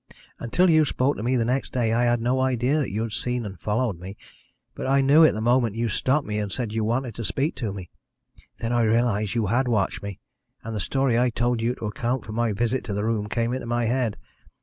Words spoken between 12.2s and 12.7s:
for my